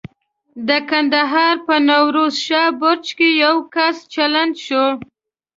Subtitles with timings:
[0.67, 4.85] د کندهار په نوروز شاه برج کې یو کس چلنج شو.